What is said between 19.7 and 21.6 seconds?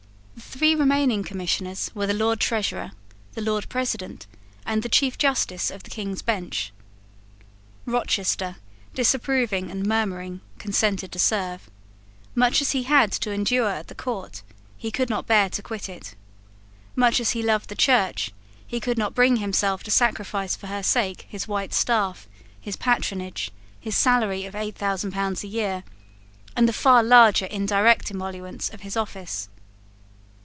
to sacrifice for her sake his